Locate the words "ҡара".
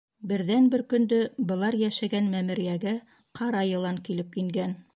3.41-3.65